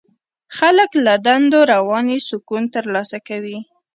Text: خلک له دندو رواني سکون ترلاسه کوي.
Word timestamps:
خلک 0.57 0.89
له 1.05 1.13
دندو 1.25 1.59
رواني 1.73 2.19
سکون 2.29 2.63
ترلاسه 2.75 3.17
کوي. 3.27 3.57